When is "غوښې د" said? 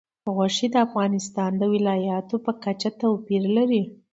0.35-0.75